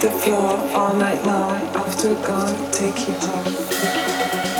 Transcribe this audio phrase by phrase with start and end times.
[0.00, 1.52] the floor all night long.
[1.74, 4.55] After gone, take you home.